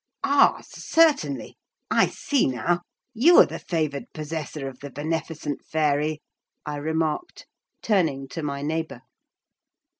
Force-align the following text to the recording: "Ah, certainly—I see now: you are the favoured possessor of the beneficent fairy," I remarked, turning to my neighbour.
"Ah, 0.23 0.61
certainly—I 0.65 2.07
see 2.07 2.47
now: 2.47 2.81
you 3.13 3.37
are 3.37 3.45
the 3.45 3.59
favoured 3.59 4.11
possessor 4.15 4.67
of 4.67 4.79
the 4.79 4.89
beneficent 4.89 5.63
fairy," 5.63 6.23
I 6.65 6.77
remarked, 6.77 7.45
turning 7.83 8.27
to 8.29 8.41
my 8.41 8.63
neighbour. 8.63 9.03